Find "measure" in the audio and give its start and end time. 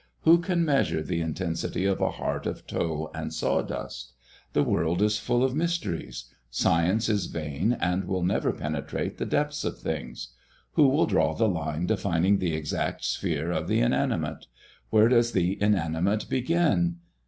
0.65-1.03